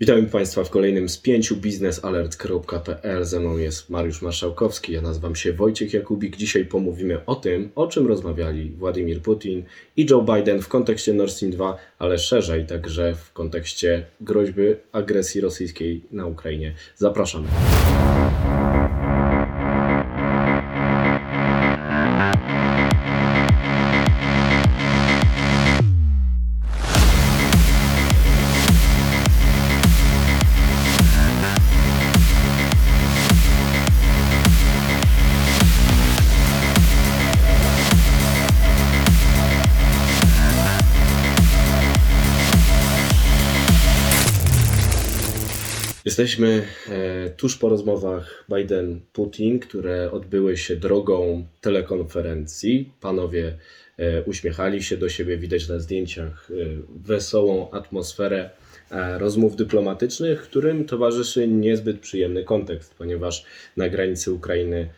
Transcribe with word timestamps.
Witam 0.00 0.26
Państwa 0.26 0.64
w 0.64 0.70
kolejnym 0.70 1.08
z 1.08 1.18
pięciu 1.18 1.56
biznesalert.pl. 1.56 3.24
Ze 3.24 3.40
mną 3.40 3.56
jest 3.56 3.90
Mariusz 3.90 4.22
Marszałkowski, 4.22 4.92
ja 4.92 5.02
nazywam 5.02 5.36
się 5.36 5.52
Wojciech 5.52 5.92
Jakubik. 5.92 6.36
Dzisiaj 6.36 6.64
pomówimy 6.64 7.26
o 7.26 7.34
tym, 7.34 7.70
o 7.74 7.86
czym 7.86 8.06
rozmawiali 8.06 8.70
Władimir 8.70 9.22
Putin 9.22 9.64
i 9.96 10.06
Joe 10.10 10.22
Biden 10.22 10.62
w 10.62 10.68
kontekście 10.68 11.14
Nord 11.14 11.32
Stream 11.32 11.52
2, 11.52 11.76
ale 11.98 12.18
szerzej 12.18 12.66
także 12.66 13.14
w 13.14 13.32
kontekście 13.32 14.06
groźby 14.20 14.62
agresji 14.92 15.40
rosyjskiej 15.40 16.04
na 16.10 16.26
Ukrainie. 16.26 16.74
Zapraszamy. 16.96 17.48
Jesteśmy 46.04 46.62
e, 46.88 47.30
tuż 47.30 47.56
po 47.56 47.68
rozmowach 47.68 48.44
Biden-Putin, 48.48 49.58
które 49.58 50.10
odbyły 50.10 50.56
się 50.56 50.76
drogą 50.76 51.46
telekonferencji. 51.60 52.92
Panowie 53.00 53.56
e, 53.96 54.22
uśmiechali 54.22 54.82
się 54.82 54.96
do 54.96 55.08
siebie, 55.08 55.36
widać 55.36 55.68
na 55.68 55.78
zdjęciach 55.78 56.50
e, 56.50 56.54
wesołą 57.04 57.70
atmosferę 57.70 58.50
rozmów 59.18 59.56
dyplomatycznych, 59.56 60.42
którym 60.42 60.84
towarzyszy 60.84 61.48
niezbyt 61.48 62.00
przyjemny 62.00 62.44
kontekst, 62.44 62.94
ponieważ 62.94 63.44
na 63.76 63.88
granicy 63.88 64.32
Ukrainy 64.32 64.88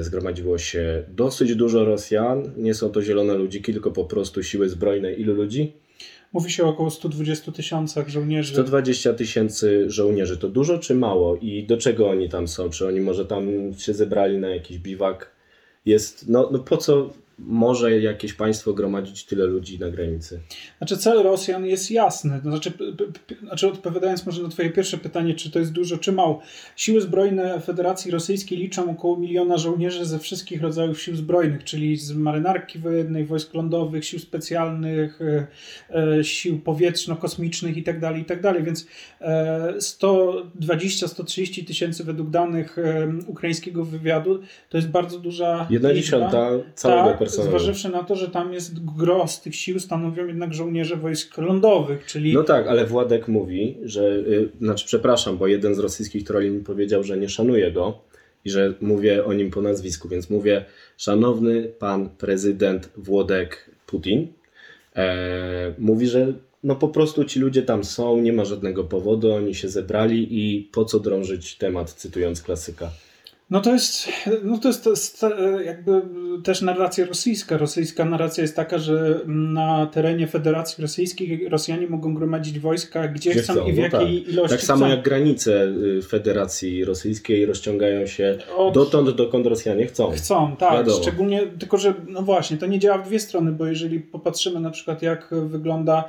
zgromadziło 0.00 0.58
się 0.58 1.02
dosyć 1.08 1.54
dużo 1.54 1.84
Rosjan. 1.84 2.52
Nie 2.56 2.74
są 2.74 2.90
to 2.90 3.02
zielone 3.02 3.34
ludziki, 3.34 3.72
tylko 3.72 3.90
po 3.90 4.04
prostu 4.04 4.42
siły 4.42 4.68
zbrojne. 4.68 5.12
Ilu 5.12 5.34
ludzi? 5.34 5.72
Mówi 6.32 6.50
się 6.50 6.64
o 6.64 6.68
około 6.68 6.90
120 6.90 7.52
tysiącach 7.52 8.08
żołnierzy. 8.08 8.52
120 8.52 9.14
tysięcy 9.14 9.90
żołnierzy 9.90 10.38
to 10.38 10.48
dużo 10.48 10.78
czy 10.78 10.94
mało? 10.94 11.36
I 11.36 11.66
do 11.66 11.76
czego 11.76 12.10
oni 12.10 12.28
tam 12.28 12.48
są? 12.48 12.70
Czy 12.70 12.86
oni 12.86 13.00
może 13.00 13.26
tam 13.26 13.46
się 13.78 13.94
zebrali 13.94 14.38
na 14.38 14.48
jakiś 14.48 14.78
biwak? 14.78 15.30
Jest, 15.86 16.28
no, 16.28 16.48
no 16.52 16.58
po 16.58 16.76
co 16.76 17.10
może 17.46 18.00
jakieś 18.00 18.32
państwo 18.32 18.72
gromadzić 18.72 19.24
tyle 19.24 19.44
ludzi 19.44 19.78
na 19.78 19.90
granicy? 19.90 20.40
Znaczy 20.78 20.96
cel 20.96 21.22
Rosjan 21.22 21.66
jest 21.66 21.90
jasny. 21.90 22.40
To 22.44 22.50
znaczy, 22.50 22.72
znaczy 23.42 23.68
odpowiadając 23.68 24.26
może 24.26 24.42
na 24.42 24.48
twoje 24.48 24.70
pierwsze 24.70 24.98
pytanie, 24.98 25.34
czy 25.34 25.50
to 25.50 25.58
jest 25.58 25.72
dużo, 25.72 25.98
czy 25.98 26.12
mało. 26.12 26.42
Siły 26.76 27.00
zbrojne 27.00 27.60
Federacji 27.60 28.10
Rosyjskiej 28.10 28.58
liczą 28.58 28.90
około 28.90 29.16
miliona 29.16 29.58
żołnierzy 29.58 30.04
ze 30.04 30.18
wszystkich 30.18 30.62
rodzajów 30.62 31.02
sił 31.02 31.16
zbrojnych, 31.16 31.64
czyli 31.64 31.96
z 31.96 32.12
marynarki 32.12 32.78
wojennej, 32.78 33.24
wojsk 33.24 33.54
lądowych, 33.54 34.04
sił 34.04 34.18
specjalnych, 34.18 35.20
e, 35.22 35.46
e, 36.18 36.24
sił 36.24 36.60
powietrzno-kosmicznych 36.64 37.76
itd., 37.76 38.00
tak 38.00 38.18
itd., 38.18 38.42
tak 38.42 38.64
więc 38.64 38.86
120-130 39.78 41.62
e, 41.62 41.64
tysięcy 41.64 42.04
według 42.04 42.30
danych 42.30 42.76
ukraińskiego 43.26 43.84
wywiadu 43.84 44.40
to 44.68 44.78
jest 44.78 44.88
bardzo 44.88 45.18
duża 45.18 45.66
Jedna 45.70 45.94
dziesiąta 45.94 46.48
całego 46.74 47.08
tak, 47.08 47.18
personelu. 47.18 47.31
Zważywszy 47.32 47.88
na 47.88 48.02
to, 48.02 48.16
że 48.16 48.28
tam 48.28 48.52
jest 48.52 48.84
gros 48.96 49.40
tych 49.40 49.54
sił 49.54 49.80
stanowią 49.80 50.26
jednak 50.26 50.54
żołnierze 50.54 50.96
wojsk 50.96 51.38
lądowych, 51.38 52.06
czyli... 52.06 52.34
No 52.34 52.42
tak, 52.42 52.66
ale 52.66 52.86
Władek 52.86 53.28
mówi, 53.28 53.76
że, 53.82 54.02
yy, 54.02 54.48
znaczy 54.60 54.86
przepraszam, 54.86 55.38
bo 55.38 55.46
jeden 55.46 55.74
z 55.74 55.78
rosyjskich 55.78 56.24
troli 56.24 56.50
mi 56.50 56.60
powiedział, 56.60 57.02
że 57.02 57.18
nie 57.18 57.28
szanuje 57.28 57.72
go 57.72 57.98
i 58.44 58.50
że 58.50 58.74
mówię 58.80 59.24
o 59.24 59.32
nim 59.32 59.50
po 59.50 59.62
nazwisku, 59.62 60.08
więc 60.08 60.30
mówię, 60.30 60.64
szanowny 60.96 61.72
pan 61.78 62.08
prezydent 62.08 62.90
Włodek 62.96 63.70
Putin, 63.86 64.32
e, 64.96 65.74
mówi, 65.78 66.06
że 66.06 66.32
no 66.64 66.76
po 66.76 66.88
prostu 66.88 67.24
ci 67.24 67.40
ludzie 67.40 67.62
tam 67.62 67.84
są, 67.84 68.20
nie 68.20 68.32
ma 68.32 68.44
żadnego 68.44 68.84
powodu, 68.84 69.32
oni 69.32 69.54
się 69.54 69.68
zebrali 69.68 70.28
i 70.30 70.68
po 70.72 70.84
co 70.84 71.00
drążyć 71.00 71.54
temat, 71.54 71.92
cytując 71.92 72.42
klasyka. 72.42 72.90
No 73.52 73.60
to 73.60 73.72
jest, 73.72 74.08
no 74.44 74.58
to 74.58 74.68
jest, 74.68 74.84
to 74.84 74.90
jest 74.90 75.24
jakby 75.64 76.02
też 76.44 76.62
narracja 76.62 77.06
rosyjska. 77.06 77.56
Rosyjska 77.56 78.04
narracja 78.04 78.42
jest 78.42 78.56
taka, 78.56 78.78
że 78.78 79.20
na 79.26 79.86
terenie 79.86 80.26
Federacji 80.26 80.82
Rosyjskiej 80.82 81.48
Rosjanie 81.48 81.86
mogą 81.86 82.14
gromadzić 82.14 82.58
wojska 82.58 83.08
gdzie, 83.08 83.30
gdzie 83.30 83.42
chcą, 83.42 83.52
chcą, 83.52 83.66
i 83.66 83.72
w 83.72 83.76
no 83.76 83.82
jakiej 83.82 84.22
tak. 84.22 84.32
ilości 84.32 84.56
Tak 84.56 84.66
samo 84.66 84.88
jak 84.88 85.02
granice 85.02 85.64
y, 85.98 86.02
Federacji 86.02 86.84
Rosyjskiej 86.84 87.46
rozciągają 87.46 88.06
się 88.06 88.38
Od... 88.56 88.74
dotąd, 88.74 89.10
dokąd 89.10 89.46
Rosjanie 89.46 89.86
chcą. 89.86 90.10
Chcą, 90.10 90.56
tak. 90.56 90.72
Wiadomo. 90.72 91.02
Szczególnie, 91.02 91.46
tylko 91.58 91.78
że 91.78 91.94
no 92.08 92.22
właśnie, 92.22 92.56
to 92.56 92.66
nie 92.66 92.78
działa 92.78 92.98
w 92.98 93.06
dwie 93.06 93.20
strony, 93.20 93.52
bo 93.52 93.66
jeżeli 93.66 94.00
popatrzymy 94.00 94.60
na 94.60 94.70
przykład 94.70 95.02
jak 95.02 95.28
wygląda, 95.46 96.08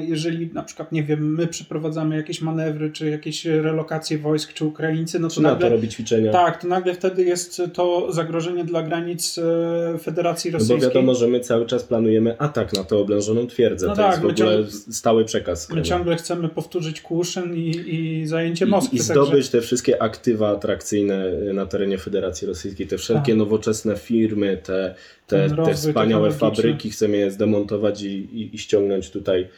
jeżeli 0.00 0.50
na 0.52 0.62
przykład, 0.62 0.92
nie 0.92 1.02
wiem, 1.02 1.34
my 1.34 1.46
przeprowadzamy 1.46 2.16
jakieś 2.16 2.42
manewry, 2.42 2.90
czy 2.90 3.10
jakieś 3.10 3.44
relokacje 3.44 4.18
wojsk, 4.18 4.52
czy 4.52 4.64
Ukraińcy, 4.64 5.18
no 5.18 5.28
to 5.28 5.34
czy 5.34 5.42
nagle... 5.42 5.58
NATO 5.58 5.76
robi 5.76 5.88
ćwiczenia 5.88 6.27
tak, 6.32 6.62
to 6.62 6.68
nagle 6.68 6.94
wtedy 6.94 7.24
jest 7.24 7.62
to 7.72 8.12
zagrożenie 8.12 8.64
dla 8.64 8.82
granic 8.82 9.38
e, 9.38 9.98
Federacji 9.98 10.50
Rosyjskiej. 10.50 10.76
No 10.76 10.82
bo 10.82 10.88
wiadomo, 10.88 11.14
że 11.14 11.28
my 11.28 11.40
cały 11.40 11.66
czas 11.66 11.82
planujemy 11.84 12.38
atak 12.38 12.72
na 12.72 12.84
tę 12.84 12.96
oblężoną 12.96 13.46
twierdzę. 13.46 13.86
No 13.86 13.96
to 13.96 14.02
tak, 14.02 14.10
jest 14.10 14.18
w 14.18 14.24
ogóle 14.24 14.34
ciągle, 14.34 14.70
stały 14.70 15.24
przekaz. 15.24 15.70
My 15.70 15.82
ciągle 15.82 16.16
chcemy 16.16 16.48
powtórzyć 16.48 17.00
Kłuszyn 17.00 17.54
i, 17.54 17.70
i 17.86 18.26
zajęcie 18.26 18.66
Moskwy. 18.66 18.96
I, 18.96 18.98
i 18.98 19.02
zdobyć 19.02 19.30
także... 19.30 19.50
te 19.50 19.60
wszystkie 19.60 20.02
aktywa 20.02 20.48
atrakcyjne 20.48 21.30
na 21.54 21.66
terenie 21.66 21.98
Federacji 21.98 22.48
Rosyjskiej, 22.48 22.86
te 22.86 22.98
wszelkie 22.98 23.32
tak. 23.32 23.38
nowoczesne 23.38 23.96
firmy, 23.96 24.58
te, 24.64 24.94
te, 25.26 25.50
te 25.50 25.74
wspaniałe 25.74 26.30
fabryki, 26.30 26.90
chcemy 26.90 27.16
je 27.16 27.30
zdemontować 27.30 28.02
i, 28.02 28.08
i, 28.08 28.54
i 28.54 28.58
ściągnąć 28.58 29.10
tutaj 29.10 29.48
E, 29.48 29.50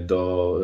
do, 0.00 0.60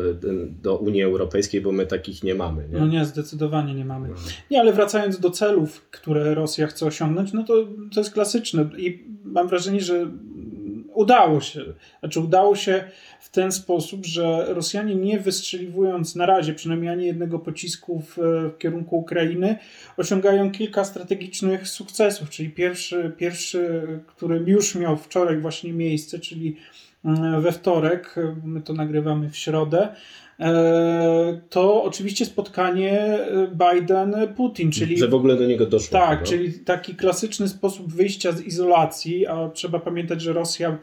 do 0.61 0.77
Unii 0.77 1.03
Europejskiej, 1.03 1.61
bo 1.61 1.71
my 1.71 1.85
takich 1.85 2.23
nie 2.23 2.35
mamy. 2.35 2.67
Nie? 2.73 2.79
No 2.79 2.87
nie, 2.87 3.05
zdecydowanie 3.05 3.73
nie 3.73 3.85
mamy. 3.85 4.07
No. 4.07 4.15
Nie, 4.51 4.59
ale 4.59 4.73
wracając 4.73 5.19
do 5.19 5.29
celów, 5.29 5.89
które 5.91 6.35
Rosja 6.35 6.67
chce 6.67 6.85
osiągnąć, 6.85 7.33
no 7.33 7.43
to, 7.43 7.53
to 7.93 7.99
jest 7.99 8.13
klasyczne 8.13 8.69
i 8.77 9.03
mam 9.23 9.47
wrażenie, 9.47 9.81
że 9.81 10.07
udało 10.93 11.41
się. 11.41 11.61
Znaczy 11.99 12.19
udało 12.19 12.55
się 12.55 12.83
w 13.19 13.29
ten 13.29 13.51
sposób, 13.51 14.05
że 14.05 14.45
Rosjanie 14.49 14.95
nie 14.95 15.19
wystrzeliwując 15.19 16.15
na 16.15 16.25
razie 16.25 16.53
przynajmniej 16.53 16.89
ani 16.89 17.05
jednego 17.05 17.39
pocisku 17.39 18.01
w, 18.01 18.17
w 18.55 18.57
kierunku 18.57 18.97
Ukrainy, 18.97 19.57
osiągają 19.97 20.51
kilka 20.51 20.83
strategicznych 20.83 21.67
sukcesów, 21.67 22.29
czyli 22.29 22.49
pierwszy, 22.49 23.11
pierwszy, 23.17 23.87
który 24.07 24.43
już 24.47 24.75
miał 24.75 24.97
wczoraj 24.97 25.37
właśnie 25.37 25.73
miejsce, 25.73 26.19
czyli 26.19 26.55
we 27.41 27.51
wtorek, 27.51 28.15
my 28.43 28.61
to 28.61 28.73
nagrywamy 28.73 29.29
w 29.29 29.37
środę, 29.37 29.87
e, 30.39 31.41
to 31.49 31.83
oczywiście 31.83 32.25
spotkanie 32.25 33.19
Biden-Putin, 33.55 34.71
czyli... 34.71 34.97
Że 34.97 35.07
w 35.07 35.13
ogóle 35.13 35.35
do 35.35 35.45
niego 35.45 35.65
doszło. 35.65 35.99
Tak, 35.99 36.19
no? 36.19 36.25
czyli 36.25 36.53
taki 36.53 36.95
klasyczny 36.95 37.47
sposób 37.47 37.93
wyjścia 37.93 38.31
z 38.31 38.41
izolacji, 38.41 39.27
a 39.27 39.49
trzeba 39.49 39.79
pamiętać, 39.79 40.21
że 40.21 40.33
Rosja 40.33 40.77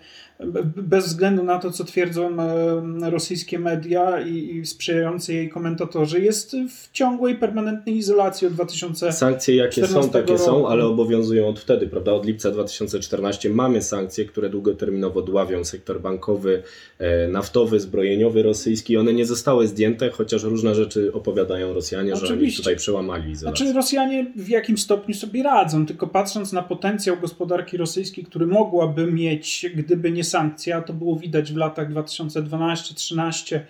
bez 0.77 1.07
względu 1.07 1.43
na 1.43 1.59
to, 1.59 1.71
co 1.71 1.85
twierdzą 1.85 2.41
e, 2.41 3.11
rosyjskie 3.11 3.59
media 3.59 4.21
i, 4.21 4.67
sprzyjający 4.67 5.35
jej 5.35 5.49
komentatorzy, 5.49 6.21
jest 6.21 6.57
w 6.69 6.93
ciągłej, 6.93 7.35
permanentnej 7.37 7.97
izolacji 7.97 8.47
od 8.47 8.53
2014 8.53 9.19
Sankcje 9.19 9.57
jakie 9.57 9.87
są, 9.87 10.11
takie 10.11 10.33
roku. 10.33 10.45
są, 10.45 10.69
ale 10.69 10.87
obowiązują 10.87 11.49
od 11.49 11.61
wtedy, 11.61 11.87
prawda? 11.87 12.13
Od 12.13 12.27
lipca 12.27 12.51
2014 12.51 13.51
mamy 13.51 13.83
sankcje, 13.83 14.25
które 14.25 14.51
długoterminowo 14.51 15.23
dławią 15.23 15.65
sektor 15.65 16.01
bankowy, 16.01 16.63
e, 16.99 17.29
naftowy, 17.29 17.81
zbrojeniowy 17.81 18.43
rosyjski. 18.43 18.97
One 18.97 19.13
nie 19.13 19.27
zostały 19.27 19.67
zdjęte, 19.67 20.11
chociaż 20.11 20.43
różne 20.43 20.75
rzeczy 20.75 21.13
opowiadają 21.13 21.75
Rosjanie, 21.75 22.13
Oczywiście. 22.13 22.35
że 22.35 22.43
oni 22.43 22.53
tutaj 22.53 22.77
przełamali 22.77 23.31
izolację. 23.31 23.67
Znaczy 23.67 23.77
Rosjanie 23.77 24.33
w 24.37 24.49
jakimś 24.49 24.83
stopniu 24.83 25.15
sobie 25.15 25.43
radzą, 25.43 25.87
tylko 25.87 26.07
patrząc 26.07 26.53
na 26.53 26.63
potencjał 26.63 27.17
gospodarki 27.21 27.77
rosyjskiej, 27.77 28.25
który 28.25 28.47
mogłaby 28.47 29.13
mieć, 29.13 29.67
gdyby 29.75 30.11
nie 30.11 30.25
sankcja, 30.33 30.83
to 30.83 30.93
było 30.93 31.17
widać 31.17 31.53
w 31.53 31.57
latach 31.57 31.93
2012-2013, 31.93 33.61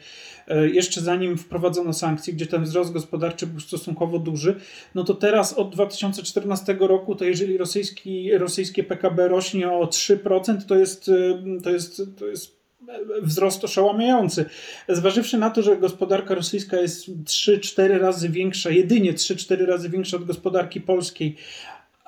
e, 0.48 0.68
jeszcze 0.68 1.00
zanim 1.00 1.38
wprowadzono 1.38 1.92
sankcje, 1.92 2.32
gdzie 2.32 2.46
ten 2.46 2.64
wzrost 2.64 2.92
gospodarczy 2.92 3.46
był 3.46 3.60
stosunkowo 3.60 4.18
duży, 4.18 4.56
no 4.94 5.04
to 5.04 5.14
teraz 5.14 5.52
od 5.52 5.70
2014 5.74 6.76
roku, 6.80 7.14
to 7.14 7.24
jeżeli 7.24 7.58
rosyjski, 7.58 8.38
rosyjskie 8.38 8.84
PKB 8.84 9.28
rośnie 9.28 9.70
o 9.70 9.86
3%, 9.86 10.66
to 10.66 10.76
jest, 10.76 11.08
e, 11.08 11.60
to 11.62 11.70
jest, 11.70 12.02
to 12.18 12.26
jest 12.26 12.62
wzrost 13.22 13.64
oszałamiający. 13.64 14.44
Zważywszy 14.88 15.38
na 15.38 15.50
to, 15.50 15.62
że 15.62 15.76
gospodarka 15.76 16.34
rosyjska 16.34 16.76
jest 16.76 17.10
3-4 17.24 17.98
razy 17.98 18.28
większa, 18.28 18.70
jedynie 18.70 19.12
3-4 19.12 19.66
razy 19.66 19.88
większa 19.88 20.16
od 20.16 20.24
gospodarki 20.24 20.80
polskiej, 20.80 21.36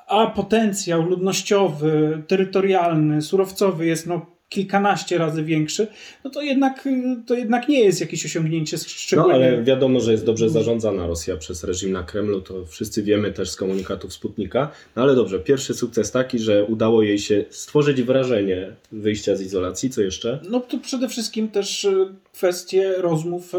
a 0.06 0.26
potencjał 0.26 1.02
ludnościowy, 1.02 2.22
terytorialny, 2.26 3.22
surowcowy 3.22 3.86
jest 3.86 4.06
no 4.06 4.26
kilkanaście 4.54 5.18
razy 5.18 5.44
większy, 5.44 5.86
no 6.24 6.30
to 6.30 6.42
jednak, 6.42 6.88
to 7.26 7.34
jednak 7.34 7.68
nie 7.68 7.80
jest 7.80 8.00
jakieś 8.00 8.24
osiągnięcie 8.24 8.78
szczególnie. 8.78 9.32
No 9.32 9.34
ale 9.34 9.62
wiadomo, 9.62 10.00
że 10.00 10.12
jest 10.12 10.24
dobrze 10.24 10.50
zarządzana 10.50 11.06
Rosja 11.06 11.36
przez 11.36 11.64
reżim 11.64 11.92
na 11.92 12.02
Kremlu, 12.02 12.40
to 12.40 12.64
wszyscy 12.66 13.02
wiemy 13.02 13.32
też 13.32 13.50
z 13.50 13.56
komunikatów 13.56 14.12
Sputnika. 14.12 14.70
No 14.96 15.02
ale 15.02 15.14
dobrze, 15.14 15.38
pierwszy 15.38 15.74
sukces 15.74 16.10
taki, 16.10 16.38
że 16.38 16.64
udało 16.64 17.02
jej 17.02 17.18
się 17.18 17.44
stworzyć 17.50 18.02
wrażenie 18.02 18.72
wyjścia 18.92 19.36
z 19.36 19.42
izolacji. 19.42 19.90
Co 19.90 20.02
jeszcze? 20.02 20.40
No 20.48 20.60
to 20.60 20.78
przede 20.78 21.08
wszystkim 21.08 21.48
też 21.48 21.84
e, 21.84 22.06
kwestie 22.34 22.94
rozmów 22.96 23.52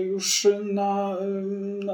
już 0.00 0.48
na, 0.72 1.16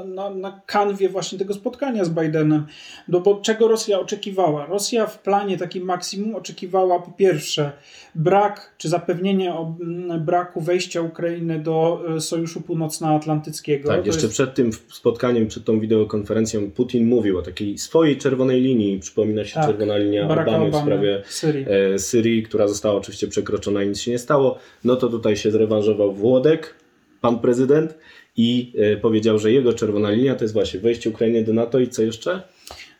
na, 0.05 0.29
na 0.29 0.61
kanwie 0.65 1.09
właśnie 1.09 1.37
tego 1.39 1.53
spotkania 1.53 2.05
z 2.05 2.09
Bidenem. 2.09 2.65
No 3.07 3.19
bo 3.19 3.35
czego 3.35 3.67
Rosja 3.67 3.99
oczekiwała? 3.99 4.65
Rosja 4.65 5.05
w 5.05 5.21
planie 5.21 5.57
takim 5.57 5.83
maksimum 5.83 6.35
oczekiwała 6.35 6.99
po 6.99 7.11
pierwsze 7.11 7.71
brak, 8.15 8.73
czy 8.77 8.89
zapewnienie 8.89 9.53
o 9.53 9.75
braku 10.19 10.61
wejścia 10.61 11.01
Ukrainy 11.01 11.59
do 11.59 12.03
e, 12.15 12.21
Sojuszu 12.21 12.61
Północnoatlantyckiego. 12.61 13.89
Tak, 13.89 14.01
to 14.01 14.07
jeszcze 14.07 14.21
jest... 14.21 14.33
przed 14.33 14.53
tym 14.53 14.71
spotkaniem, 14.73 15.47
przed 15.47 15.63
tą 15.63 15.79
wideokonferencją 15.79 16.71
Putin 16.71 17.07
mówił 17.07 17.37
o 17.37 17.41
takiej 17.41 17.77
swojej 17.77 18.17
czerwonej 18.17 18.61
linii. 18.61 18.99
Przypomina 18.99 19.45
się 19.45 19.55
tak, 19.55 19.65
czerwona 19.65 19.97
linia 19.97 20.25
Obamy, 20.25 20.41
Obamy 20.41 20.71
w 20.71 20.75
sprawie 20.75 21.23
Syrii. 21.25 21.65
E, 21.69 21.99
Syrii, 21.99 22.43
która 22.43 22.67
została 22.67 22.95
oczywiście 22.95 23.27
przekroczona 23.27 23.83
i 23.83 23.87
nic 23.87 23.99
się 23.99 24.11
nie 24.11 24.19
stało. 24.19 24.57
No 24.83 24.95
to 24.95 25.07
tutaj 25.07 25.37
się 25.37 25.51
zrewanżował 25.51 26.06
Włodek, 26.11 26.75
pan 27.21 27.39
prezydent 27.39 27.97
i 28.37 28.73
e, 28.77 28.97
powiedział, 28.97 29.39
że 29.39 29.51
jego 29.51 29.73
czerwona 29.73 30.11
linia 30.11 30.35
to 30.35 30.43
jest 30.43 30.53
właśnie 30.53 30.79
wejście 30.79 31.09
Ukrainy 31.09 31.43
do 31.43 31.53
NATO 31.53 31.79
i 31.79 31.87
co 31.87 32.01
jeszcze? 32.01 32.41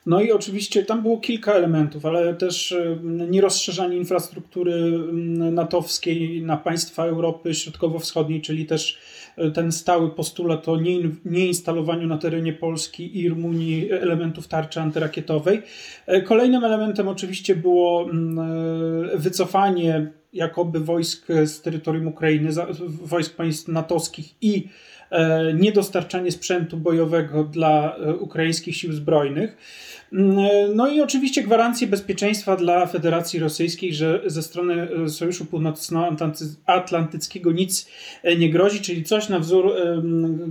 No 0.06 0.22
i 0.22 0.32
oczywiście 0.32 0.86
tam 0.86 1.02
było 1.02 1.18
kilka 1.18 1.54
elementów, 1.54 2.06
ale 2.06 2.34
też 2.34 2.72
e, 2.72 2.98
nierozszerzanie 3.04 3.98
infrastruktury 3.98 4.92
natowskiej 5.52 6.42
na 6.42 6.58
państwa 6.58 7.06
Europy 7.06 7.54
Środkowo-Wschodniej, 7.54 8.42
czyli 8.42 8.66
też 8.66 8.98
e, 9.38 9.52
ten 9.52 9.72
stały 9.72 10.10
postulat 10.10 10.70
o 10.70 10.78
nieinstalowaniu 11.26 12.08
na 12.08 12.18
terenie 12.18 12.54
Polski 12.54 13.20
i 13.20 13.30
Rumunii 13.30 13.92
elementów 13.92 14.48
tarczy 14.48 14.82
antyrakietowej. 14.82 15.62
Kolejnym 16.26 16.64
elementem 16.64 17.08
oczywiście 17.08 17.56
było 17.56 18.10
wycofanie 19.14 20.12
jakoby 20.34 20.80
wojsk 20.80 21.28
z 21.46 21.62
terytorium 21.62 22.08
Ukrainy, 22.08 22.50
wojsk 22.88 23.36
państw 23.36 23.68
natowskich 23.68 24.36
i 24.42 24.68
niedostarczanie 25.54 26.32
sprzętu 26.32 26.78
bojowego 26.78 27.44
dla 27.44 27.96
ukraińskich 28.20 28.76
sił 28.76 28.94
zbrojnych. 28.94 29.58
No 30.76 30.88
i 30.88 31.02
oczywiście 31.02 31.44
gwarancje 31.44 31.88
bezpieczeństwa 31.88 32.56
dla 32.56 32.86
Federacji 32.86 33.40
Rosyjskiej, 33.40 33.94
że 33.94 34.22
ze 34.26 34.44
strony 34.44 34.88
e, 35.06 35.10
Sojuszu 35.10 35.46
Północnoatlantyckiego 35.46 37.52
nic 37.52 37.90
e, 38.24 38.36
nie 38.36 38.50
grozi, 38.50 38.82
czyli 38.82 39.04
coś 39.04 39.30
na 39.30 39.40
wzór 39.40 39.74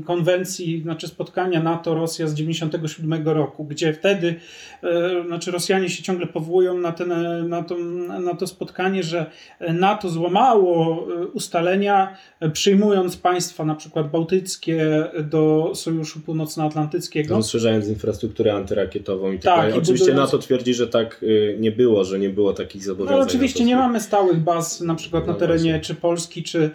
konwencji, 0.04 0.82
znaczy 0.82 1.08
spotkania 1.08 1.62
NATO-Rosja 1.62 2.26
z 2.26 2.34
1997 2.34 3.28
roku, 3.28 3.64
gdzie 3.64 3.92
wtedy 3.92 4.34
e, 4.82 5.24
znaczy 5.26 5.50
Rosjanie 5.50 5.88
się 5.88 6.02
ciągle 6.02 6.26
powołują 6.26 6.78
na, 6.78 6.92
ten, 6.92 7.08
na, 7.48 7.62
to, 7.62 7.78
na 8.20 8.34
to 8.34 8.46
spotkanie, 8.46 9.02
że 9.02 9.30
NATO 9.72 10.08
złamało 10.08 11.06
ustalenia, 11.32 12.16
przyjmując 12.52 13.16
państwa 13.16 13.64
na 13.64 13.74
przykład 13.74 14.10
bałtyckie 14.10 15.04
do 15.22 15.72
Sojuszu 15.74 16.20
Północnoatlantyckiego. 16.20 17.34
Rozszerzając 17.36 17.88
infrastrukturę 17.88 18.54
antyrakietową 18.54 19.32
i 19.32 19.38
tak, 19.38 19.56
tak 19.56 19.68
Oczywiście 19.68 19.92
budując... 19.92 20.32
NATO 20.32 20.38
twierdzi, 20.38 20.74
że 20.74 20.86
tak 20.88 21.24
nie 21.58 21.72
było, 21.72 22.04
że 22.04 22.18
nie 22.18 22.30
było 22.30 22.52
takich 22.52 22.84
zobowiązań. 22.84 23.18
No, 23.18 23.24
oczywiście 23.24 23.64
nie 23.64 23.76
mamy 23.76 24.00
stałych 24.00 24.38
baz 24.38 24.80
na 24.80 24.94
przykład 24.94 25.26
no 25.26 25.32
na 25.32 25.38
terenie 25.38 25.70
właśnie. 25.70 25.80
czy 25.80 25.94
Polski, 25.94 26.42
czy 26.42 26.70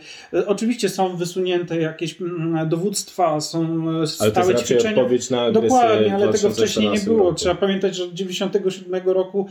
oczywiście 0.48 0.90
są 0.90 1.18
wysunięte 1.18 1.82
jakieś 1.82 2.22
mm, 2.22 2.70
dowództwa, 2.70 3.42
są 3.42 3.86
stałe 4.06 4.46
ale 4.46 4.54
to 4.54 4.64
ćwiczenia. 4.64 4.90
odpowiedź 4.90 5.30
na 5.30 5.52
Dokładnie, 5.52 6.16
ale 6.16 6.34
tego 6.34 6.50
wcześniej 6.50 6.90
nie 6.90 7.00
było. 7.00 7.24
Roku. 7.24 7.36
Trzeba 7.36 7.56
pamiętać, 7.56 7.96
że 7.96 8.04
od 8.04 8.12
1997 8.12 9.10
roku 9.10 9.48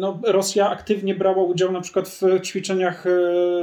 no, 0.00 0.20
Rosja 0.24 0.70
aktywnie 0.70 1.14
brała 1.14 1.42
udział 1.42 1.72
na 1.72 1.80
przykład 1.80 2.08
w 2.08 2.40
ćwiczeniach 2.42 2.69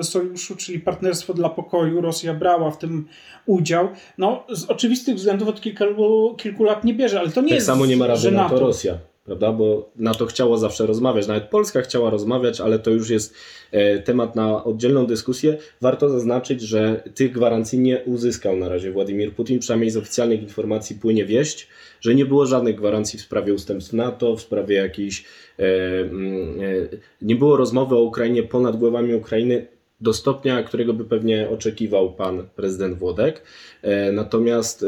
sojuszu, 0.01 0.55
czyli 0.55 0.79
Partnerstwo 0.79 1.33
dla 1.33 1.49
Pokoju. 1.49 2.01
Rosja 2.01 2.33
brała 2.33 2.71
w 2.71 2.77
tym 2.77 3.07
udział. 3.45 3.89
No, 4.17 4.43
z 4.49 4.65
oczywistych 4.65 5.15
względów 5.15 5.47
od 5.47 5.61
kilku, 5.61 6.35
kilku 6.37 6.63
lat 6.63 6.83
nie 6.83 6.93
bierze, 6.93 7.19
ale 7.19 7.31
to 7.31 7.41
nie 7.41 7.47
tak 7.47 7.55
jest. 7.55 7.67
Tak 7.67 7.75
samo 7.75 7.85
nie 7.85 7.97
ma 7.97 8.07
rady 8.07 8.31
na 8.31 8.49
to 8.49 8.59
Rosja 8.59 8.97
prawda? 9.27 9.51
Bo 9.51 9.89
na 9.95 10.13
to 10.13 10.25
chciało 10.25 10.57
zawsze 10.57 10.85
rozmawiać. 10.85 11.27
Nawet 11.27 11.43
Polska 11.43 11.81
chciała 11.81 12.09
rozmawiać, 12.09 12.61
ale 12.61 12.79
to 12.79 12.91
już 12.91 13.09
jest 13.09 13.33
e, 13.71 13.99
temat 13.99 14.35
na 14.35 14.63
oddzielną 14.63 15.05
dyskusję. 15.05 15.57
Warto 15.81 16.09
zaznaczyć, 16.09 16.61
że 16.61 17.03
tych 17.15 17.31
gwarancji 17.31 17.79
nie 17.79 18.03
uzyskał 18.05 18.55
na 18.55 18.69
razie 18.69 18.91
Władimir 18.91 19.33
Putin, 19.33 19.59
przynajmniej 19.59 19.89
z 19.89 19.97
oficjalnych 19.97 20.41
informacji 20.41 20.95
płynie 20.95 21.25
wieść, 21.25 21.67
że 22.01 22.15
nie 22.15 22.25
było 22.25 22.45
żadnych 22.45 22.75
gwarancji 22.75 23.19
w 23.19 23.21
sprawie 23.21 23.53
ustępstw 23.53 23.93
NATO, 23.93 24.35
w 24.35 24.41
sprawie 24.41 24.75
jakiejś. 24.75 25.25
E, 25.59 25.63
mm, 25.99 26.59
e, 26.61 26.97
nie 27.21 27.35
było 27.35 27.57
rozmowy 27.57 27.95
o 27.95 28.01
Ukrainie 28.01 28.43
ponad 28.43 28.77
głowami 28.77 29.13
Ukrainy 29.13 29.67
do 30.01 30.13
stopnia, 30.13 30.63
którego 30.63 30.93
by 30.93 31.05
pewnie 31.05 31.49
oczekiwał 31.49 32.13
pan 32.13 32.47
prezydent 32.55 32.97
Włodek. 32.97 33.41
Natomiast 34.13 34.85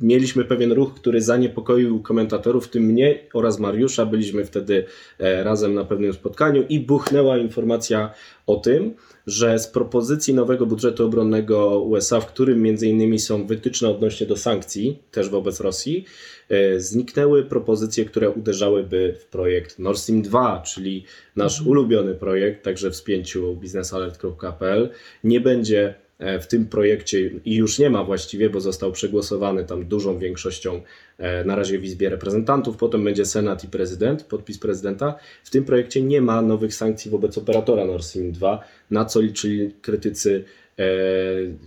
mieliśmy 0.00 0.44
pewien 0.44 0.72
ruch, 0.72 0.94
który 0.94 1.22
zaniepokoił 1.22 2.02
komentatorów, 2.02 2.66
w 2.66 2.68
tym 2.68 2.82
mnie 2.82 3.18
oraz 3.34 3.58
Mariusza. 3.58 4.06
Byliśmy 4.06 4.44
wtedy 4.44 4.84
e, 5.18 5.44
razem 5.44 5.74
na 5.74 5.84
pewnym 5.84 6.12
spotkaniu 6.12 6.64
i 6.68 6.80
buchnęła 6.80 7.38
informacja 7.38 8.14
o 8.46 8.56
tym, 8.56 8.94
że 9.26 9.58
z 9.58 9.66
propozycji 9.66 10.34
nowego 10.34 10.66
budżetu 10.66 11.06
obronnego 11.06 11.80
USA, 11.80 12.20
w 12.20 12.26
którym 12.26 12.62
między 12.62 12.88
innymi 12.88 13.18
są 13.18 13.46
wytyczne 13.46 13.88
odnośnie 13.88 14.26
do 14.26 14.36
sankcji, 14.36 15.02
też 15.10 15.28
wobec 15.28 15.60
Rosji, 15.60 16.04
e, 16.48 16.80
zniknęły 16.80 17.44
propozycje, 17.44 18.04
które 18.04 18.30
uderzałyby 18.30 19.16
w 19.20 19.26
projekt 19.26 19.78
Nord 19.78 19.98
Stream 19.98 20.22
2, 20.22 20.62
czyli 20.66 21.04
nasz 21.36 21.58
mhm. 21.58 21.70
ulubiony 21.70 22.14
projekt, 22.14 22.64
także 22.64 22.90
w 22.90 22.96
spięciu 22.96 23.56
biznesalert.pl. 23.56 24.90
Nie 25.24 25.40
będzie 25.40 25.94
w 26.40 26.46
tym 26.46 26.66
projekcie 26.66 27.30
i 27.44 27.54
już 27.54 27.78
nie 27.78 27.90
ma 27.90 28.04
właściwie, 28.04 28.50
bo 28.50 28.60
został 28.60 28.92
przegłosowany 28.92 29.64
tam 29.64 29.84
dużą 29.84 30.18
większością 30.18 30.80
e, 31.18 31.44
na 31.44 31.56
razie 31.56 31.78
w 31.78 31.84
Izbie 31.84 32.08
Reprezentantów, 32.08 32.76
potem 32.76 33.04
będzie 33.04 33.24
Senat 33.24 33.64
i 33.64 33.68
prezydent, 33.68 34.22
podpis 34.22 34.58
prezydenta. 34.58 35.14
W 35.44 35.50
tym 35.50 35.64
projekcie 35.64 36.02
nie 36.02 36.20
ma 36.20 36.42
nowych 36.42 36.74
sankcji 36.74 37.10
wobec 37.10 37.38
operatora 37.38 37.84
Nord 37.84 38.04
Stream 38.04 38.32
2, 38.32 38.64
na 38.90 39.04
co 39.04 39.20
liczyli 39.20 39.72
krytycy 39.82 40.44
e, 40.78 40.84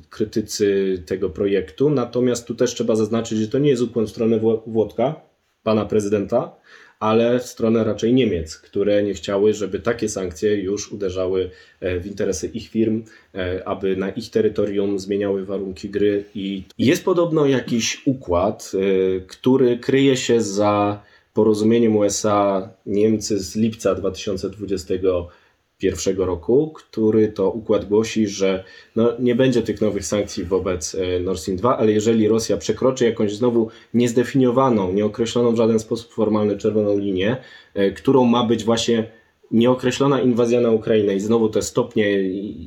krytycy 0.09 0.97
tego 1.05 1.29
projektu. 1.29 1.89
Natomiast 1.89 2.47
tu 2.47 2.55
też 2.55 2.73
trzeba 2.73 2.95
zaznaczyć, 2.95 3.39
że 3.39 3.47
to 3.47 3.59
nie 3.59 3.69
jest 3.69 3.81
ukłon 3.81 4.05
w 4.05 4.09
stronę 4.09 4.39
Włodka, 4.67 5.21
pana 5.65 5.85
prezydenta, 5.85 6.51
ale 6.99 7.39
w 7.39 7.45
stronę 7.45 7.83
raczej 7.83 8.13
Niemiec, 8.13 8.57
które 8.57 9.03
nie 9.03 9.13
chciały, 9.13 9.53
żeby 9.53 9.79
takie 9.79 10.09
sankcje 10.09 10.55
już 10.55 10.91
uderzały 10.91 11.49
e, 11.79 11.99
w 11.99 12.07
interesy 12.07 12.47
ich 12.47 12.69
firm, 12.69 13.03
e, 13.35 13.67
aby 13.67 13.95
na 13.95 14.09
ich 14.09 14.29
terytorium 14.29 14.99
zmieniały 14.99 15.45
warunki 15.45 15.89
gry. 15.89 16.23
I 16.35 16.63
jest 16.77 17.05
podobno 17.05 17.45
jakiś 17.45 18.01
układ, 18.05 18.71
e, 18.73 19.19
który 19.19 19.79
kryje 19.79 20.17
się 20.17 20.41
za 20.41 21.03
porozumieniem 21.33 21.95
USA-Niemcy 21.95 23.39
z 23.39 23.55
lipca 23.55 23.95
2020 23.95 24.93
pierwszego 25.77 26.25
roku, 26.25 26.73
który 26.75 27.27
to 27.27 27.51
układ 27.51 27.85
głosi, 27.85 28.27
że 28.27 28.63
no, 28.95 29.13
nie 29.19 29.35
będzie 29.35 29.61
tych 29.61 29.81
nowych 29.81 30.05
sankcji 30.05 30.43
wobec 30.43 30.95
e, 30.95 31.19
Nord 31.19 31.39
Stream 31.39 31.57
2, 31.57 31.77
ale 31.77 31.91
jeżeli 31.91 32.27
Rosja 32.27 32.57
przekroczy 32.57 33.05
jakąś 33.05 33.33
znowu 33.33 33.69
niezdefiniowaną, 33.93 34.93
nieokreśloną 34.93 35.51
w 35.51 35.57
żaden 35.57 35.79
sposób 35.79 36.13
formalny 36.13 36.57
czerwoną 36.57 36.97
linię, 36.97 37.37
e, 37.73 37.91
którą 37.91 38.25
ma 38.25 38.43
być 38.45 38.63
właśnie 38.63 39.11
nieokreślona 39.51 40.21
inwazja 40.21 40.61
na 40.61 40.71
Ukrainę 40.71 41.15
i 41.15 41.19
znowu 41.19 41.49
te 41.49 41.61
stopnie 41.61 42.21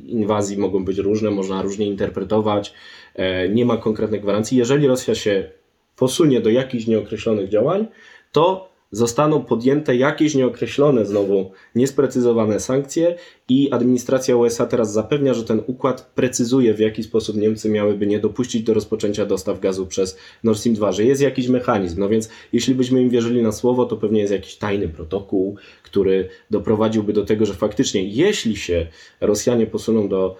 inwazji 0.07 0.57
mogą 0.57 0.85
być 0.85 0.97
różne, 0.97 1.31
można 1.31 1.61
różnie 1.61 1.85
interpretować, 1.85 2.73
e, 3.15 3.49
nie 3.49 3.65
ma 3.65 3.77
konkretnych 3.77 4.21
gwarancji. 4.21 4.57
Jeżeli 4.57 4.87
Rosja 4.87 5.15
się 5.15 5.51
posunie 5.95 6.41
do 6.41 6.49
jakichś 6.49 6.87
nieokreślonych 6.87 7.49
działań, 7.49 7.87
to 8.31 8.68
zostaną 8.91 9.43
podjęte 9.43 9.95
jakieś 9.95 10.35
nieokreślone, 10.35 11.05
znowu 11.05 11.51
niesprecyzowane 11.75 12.59
sankcje 12.59 13.15
i 13.49 13.71
administracja 13.71 14.35
USA 14.35 14.65
teraz 14.65 14.93
zapewnia, 14.93 15.33
że 15.33 15.43
ten 15.43 15.61
układ 15.67 16.11
precyzuje, 16.15 16.73
w 16.73 16.79
jaki 16.79 17.03
sposób 17.03 17.37
Niemcy 17.37 17.69
miałyby 17.69 18.07
nie 18.07 18.19
dopuścić 18.19 18.63
do 18.63 18.73
rozpoczęcia 18.73 19.25
dostaw 19.25 19.59
gazu 19.59 19.87
przez 19.87 20.17
Nord 20.43 20.59
Stream 20.59 20.75
2, 20.75 20.91
że 20.91 21.03
jest 21.03 21.21
jakiś 21.21 21.47
mechanizm. 21.47 21.99
No 21.99 22.09
więc 22.09 22.29
jeśli 22.53 22.75
byśmy 22.75 23.01
im 23.01 23.09
wierzyli 23.09 23.41
na 23.41 23.51
słowo, 23.51 23.85
to 23.85 23.97
pewnie 23.97 24.21
jest 24.21 24.33
jakiś 24.33 24.55
tajny 24.55 24.87
protokół, 24.87 25.55
który 25.83 26.29
doprowadziłby 26.51 27.13
do 27.13 27.25
tego, 27.25 27.45
że 27.45 27.53
faktycznie 27.53 28.03
jeśli 28.03 28.55
się 28.55 28.87
Rosjanie 29.21 29.67
posuną 29.67 30.09
do 30.09 30.35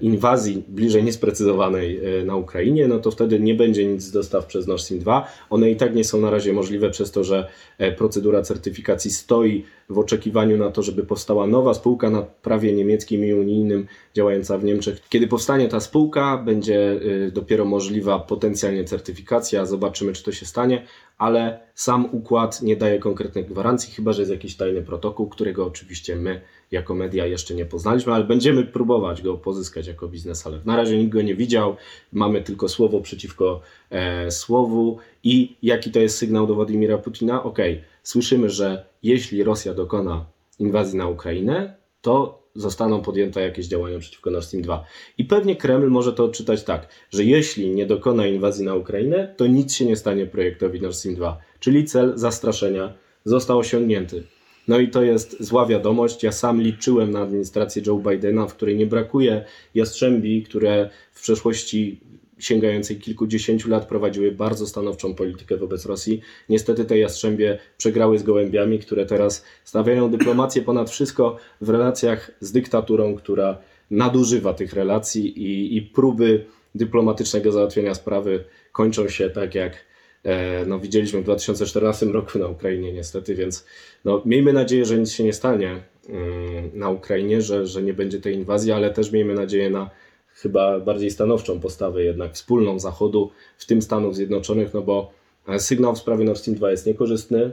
inwazji 0.00 0.62
bliżej 0.68 1.04
niesprecyzowanej 1.04 2.00
e, 2.20 2.24
na 2.24 2.36
Ukrainie, 2.36 2.88
no 2.88 2.98
to 2.98 3.10
wtedy 3.10 3.40
nie 3.40 3.54
będzie 3.54 3.84
nic 3.84 4.02
z 4.02 4.12
dostaw 4.12 4.46
przez 4.46 4.66
Nord 4.66 4.82
Stream 4.82 5.00
2. 5.00 5.28
One 5.50 5.70
i 5.70 5.76
tak 5.76 5.94
nie 5.94 6.04
są 6.04 6.20
na 6.20 6.30
razie 6.30 6.52
możliwe 6.52 6.90
przez 6.90 7.10
to, 7.10 7.24
że 7.24 7.48
e, 7.78 7.92
procedura 7.92 8.42
certyfikacji 8.42 9.10
stoi 9.10 9.64
w 9.88 9.98
oczekiwaniu 9.98 10.58
na 10.58 10.70
to, 10.70 10.82
żeby 10.82 11.04
powstała 11.04 11.46
nowa 11.46 11.74
spółka 11.74 12.10
na 12.10 12.22
prawie 12.22 12.72
niemieckim 12.72 13.24
i 13.24 13.32
unijnym 13.32 13.86
działająca 14.14 14.58
w 14.58 14.64
Niemczech. 14.64 15.02
Kiedy 15.08 15.28
powstanie 15.28 15.68
ta 15.68 15.80
spółka, 15.80 16.38
będzie 16.38 16.92
y, 16.92 17.30
dopiero 17.34 17.64
możliwa 17.64 18.18
potencjalnie 18.18 18.84
certyfikacja, 18.84 19.66
zobaczymy 19.66 20.12
czy 20.12 20.24
to 20.24 20.32
się 20.32 20.46
stanie, 20.46 20.82
ale 21.18 21.60
sam 21.74 22.08
układ 22.12 22.62
nie 22.62 22.76
daje 22.76 22.98
konkretnych 22.98 23.46
gwarancji, 23.46 23.94
chyba 23.94 24.12
że 24.12 24.22
jest 24.22 24.32
jakiś 24.32 24.56
tajny 24.56 24.82
protokół, 24.82 25.28
którego 25.28 25.66
oczywiście 25.66 26.16
my 26.16 26.40
jako 26.70 26.94
media 26.94 27.26
jeszcze 27.26 27.54
nie 27.54 27.64
poznaliśmy, 27.64 28.12
ale 28.12 28.24
będziemy 28.24 28.64
próbować 28.64 29.22
go 29.22 29.34
pozyskać 29.34 29.86
jako 29.86 30.08
biznes 30.08 30.46
alert. 30.46 30.64
Na 30.64 30.76
razie 30.76 30.98
nikt 30.98 31.12
go 31.12 31.22
nie 31.22 31.34
widział, 31.34 31.76
mamy 32.12 32.42
tylko 32.42 32.68
słowo 32.68 33.00
przeciwko 33.00 33.60
e, 33.90 34.30
słowu 34.30 34.98
i 35.24 35.56
jaki 35.62 35.90
to 35.90 36.00
jest 36.00 36.18
sygnał 36.18 36.46
do 36.46 36.54
Władimira 36.54 36.98
Putina? 36.98 37.42
Ok, 37.42 37.58
słyszymy, 38.06 38.50
że 38.50 38.86
jeśli 39.02 39.44
Rosja 39.44 39.74
dokona 39.74 40.26
inwazji 40.58 40.98
na 40.98 41.08
Ukrainę, 41.08 41.76
to 42.00 42.42
zostaną 42.54 43.02
podjęte 43.02 43.40
jakieś 43.40 43.66
działania 43.66 43.98
przeciwko 43.98 44.30
Nord 44.30 44.44
Stream 44.44 44.62
2. 44.62 44.84
I 45.18 45.24
pewnie 45.24 45.56
Kreml 45.56 45.90
może 45.90 46.12
to 46.12 46.24
odczytać 46.24 46.64
tak, 46.64 46.88
że 47.10 47.24
jeśli 47.24 47.70
nie 47.70 47.86
dokona 47.86 48.26
inwazji 48.26 48.64
na 48.64 48.74
Ukrainę, 48.74 49.34
to 49.36 49.46
nic 49.46 49.74
się 49.74 49.84
nie 49.84 49.96
stanie 49.96 50.26
projektowi 50.26 50.80
Nord 50.80 50.94
Stream 50.94 51.16
2. 51.16 51.38
Czyli 51.60 51.84
cel 51.84 52.12
zastraszenia 52.18 52.92
został 53.24 53.58
osiągnięty. 53.58 54.22
No 54.68 54.78
i 54.78 54.88
to 54.88 55.02
jest 55.02 55.42
zła 55.42 55.66
wiadomość. 55.66 56.22
Ja 56.22 56.32
sam 56.32 56.62
liczyłem 56.62 57.10
na 57.10 57.20
administrację 57.20 57.82
Joe 57.86 57.98
Bidena, 57.98 58.46
w 58.46 58.54
której 58.54 58.76
nie 58.76 58.86
brakuje 58.86 59.44
jastrzębi, 59.74 60.42
które 60.42 60.90
w 61.12 61.22
przeszłości 61.22 62.00
sięgającej 62.38 62.96
kilkudziesięciu 62.96 63.70
lat 63.70 63.86
prowadziły 63.86 64.32
bardzo 64.32 64.66
stanowczą 64.66 65.14
politykę 65.14 65.56
wobec 65.56 65.86
Rosji. 65.86 66.20
Niestety 66.48 66.84
te 66.84 66.98
jastrzębie 66.98 67.58
przegrały 67.78 68.18
z 68.18 68.22
gołębiami, 68.22 68.78
które 68.78 69.06
teraz 69.06 69.44
stawiają 69.64 70.10
dyplomację 70.10 70.62
ponad 70.62 70.90
wszystko 70.90 71.36
w 71.60 71.68
relacjach 71.68 72.30
z 72.40 72.52
dyktaturą, 72.52 73.14
która 73.14 73.58
nadużywa 73.90 74.54
tych 74.54 74.72
relacji 74.72 75.42
i, 75.42 75.76
i 75.76 75.82
próby 75.82 76.44
dyplomatycznego 76.74 77.52
załatwienia 77.52 77.94
sprawy 77.94 78.44
kończą 78.72 79.08
się 79.08 79.30
tak 79.30 79.54
jak 79.54 79.84
e, 80.24 80.66
no, 80.66 80.78
widzieliśmy 80.78 81.20
w 81.20 81.24
2014 81.24 82.06
roku 82.06 82.38
na 82.38 82.48
Ukrainie 82.48 82.92
niestety, 82.92 83.34
więc 83.34 83.66
no, 84.04 84.22
miejmy 84.24 84.52
nadzieję, 84.52 84.84
że 84.84 84.98
nic 84.98 85.12
się 85.12 85.24
nie 85.24 85.32
stanie 85.32 85.82
mm, 86.08 86.70
na 86.74 86.90
Ukrainie, 86.90 87.42
że, 87.42 87.66
że 87.66 87.82
nie 87.82 87.94
będzie 87.94 88.20
tej 88.20 88.34
inwazji, 88.34 88.72
ale 88.72 88.90
też 88.90 89.12
miejmy 89.12 89.34
nadzieję 89.34 89.70
na 89.70 89.90
chyba 90.36 90.80
bardziej 90.80 91.10
stanowczą 91.10 91.60
postawę 91.60 92.04
jednak 92.04 92.32
wspólną 92.32 92.78
Zachodu, 92.78 93.30
w 93.58 93.66
tym 93.66 93.82
Stanów 93.82 94.16
Zjednoczonych, 94.16 94.74
no 94.74 94.82
bo 94.82 95.12
e, 95.48 95.58
sygnał 95.58 95.94
w 95.94 95.98
sprawie 95.98 96.24
Nord 96.24 96.38
Stream 96.38 96.56
2 96.56 96.70
jest 96.70 96.86
niekorzystny. 96.86 97.52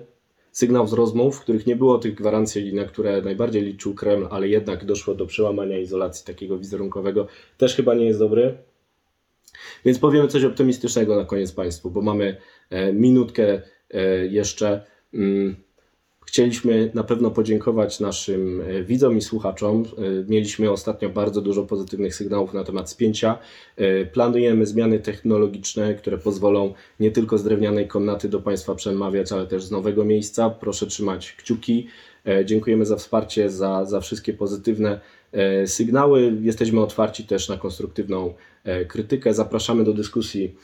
Sygnał 0.51 0.87
z 0.87 0.93
rozmów, 0.93 1.37
w 1.37 1.41
których 1.41 1.67
nie 1.67 1.75
było 1.75 1.97
tych 1.97 2.15
gwarancji, 2.15 2.73
na 2.73 2.85
które 2.85 3.21
najbardziej 3.21 3.61
liczył 3.61 3.93
Kreml, 3.93 4.27
ale 4.29 4.47
jednak 4.47 4.85
doszło 4.85 5.15
do 5.15 5.25
przełamania 5.25 5.79
izolacji 5.79 6.25
takiego 6.25 6.57
wizerunkowego, 6.57 7.27
też 7.57 7.75
chyba 7.75 7.93
nie 7.93 8.05
jest 8.05 8.19
dobry. 8.19 8.57
Więc 9.85 9.99
powiemy 9.99 10.27
coś 10.27 10.43
optymistycznego 10.43 11.15
na 11.15 11.25
koniec 11.25 11.51
Państwu, 11.51 11.91
bo 11.91 12.01
mamy 12.01 12.37
e, 12.69 12.93
minutkę 12.93 13.61
e, 13.91 14.27
jeszcze. 14.27 14.85
Chcieliśmy 16.33 16.91
na 16.93 17.03
pewno 17.03 17.31
podziękować 17.31 17.99
naszym 17.99 18.61
e, 18.61 18.83
widzom 18.83 19.17
i 19.17 19.21
słuchaczom. 19.21 19.83
E, 19.83 20.31
mieliśmy 20.31 20.71
ostatnio 20.71 21.09
bardzo 21.09 21.41
dużo 21.41 21.63
pozytywnych 21.63 22.15
sygnałów 22.15 22.53
na 22.53 22.63
temat 22.63 22.89
spięcia. 22.89 23.37
E, 23.77 24.05
planujemy 24.05 24.65
zmiany 24.65 24.99
technologiczne, 24.99 25.95
które 25.95 26.17
pozwolą 26.17 26.73
nie 26.99 27.11
tylko 27.11 27.37
z 27.37 27.43
drewnianej 27.43 27.87
komnaty 27.87 28.29
do 28.29 28.39
Państwa 28.39 28.75
przemawiać, 28.75 29.31
ale 29.31 29.47
też 29.47 29.63
z 29.63 29.71
nowego 29.71 30.05
miejsca. 30.05 30.49
Proszę 30.49 30.87
trzymać 30.87 31.33
kciuki. 31.33 31.87
Dziękujemy 32.45 32.85
za 32.85 32.95
wsparcie, 32.95 33.49
za, 33.49 33.85
za 33.85 34.01
wszystkie 34.01 34.33
pozytywne 34.33 34.99
sygnały. 35.65 36.37
Jesteśmy 36.41 36.81
otwarci 36.81 37.23
też 37.23 37.49
na 37.49 37.57
konstruktywną 37.57 38.33
krytykę. 38.87 39.33
Zapraszamy 39.33 39.83
do 39.83 39.93
dyskusji 39.93 40.55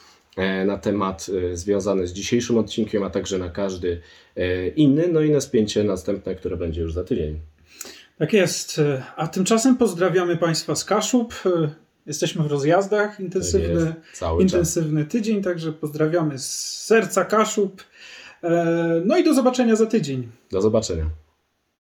na 0.65 0.77
temat 0.77 1.25
e, 1.51 1.57
związany 1.57 2.07
z 2.07 2.13
dzisiejszym 2.13 2.57
odcinkiem, 2.57 3.03
a 3.03 3.09
także 3.09 3.37
na 3.37 3.49
każdy 3.49 4.01
e, 4.35 4.67
inny, 4.67 5.07
no 5.07 5.21
i 5.21 5.29
na 5.29 5.41
spięcie 5.41 5.83
następne, 5.83 6.35
które 6.35 6.57
będzie 6.57 6.81
już 6.81 6.93
za 6.93 7.03
tydzień. 7.03 7.39
Tak 8.17 8.33
jest. 8.33 8.81
A 9.15 9.27
tymczasem 9.27 9.77
pozdrawiamy 9.77 10.37
Państwa 10.37 10.75
z 10.75 10.85
Kaszub. 10.85 11.33
Jesteśmy 12.05 12.43
w 12.43 12.47
rozjazdach, 12.47 13.19
intensywny, 13.19 13.95
tak 14.19 14.29
intensywny 14.39 15.05
tydzień, 15.05 15.43
także 15.43 15.73
pozdrawiamy 15.73 16.39
z 16.39 16.47
serca 16.85 17.25
Kaszub. 17.25 17.83
No 19.05 19.17
i 19.17 19.23
do 19.23 19.33
zobaczenia 19.33 19.75
za 19.75 19.85
tydzień. 19.85 20.27
Do 20.51 20.61
zobaczenia. 20.61 21.09